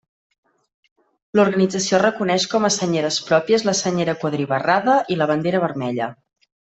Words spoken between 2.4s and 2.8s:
com a